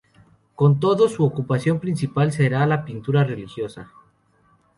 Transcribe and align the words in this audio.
Con 0.55 0.79
todo, 0.79 1.07
su 1.07 1.23
ocupación 1.23 1.79
principal 1.79 2.31
será 2.31 2.65
la 2.65 2.83
pintura 2.85 3.23
religiosa. 3.23 3.91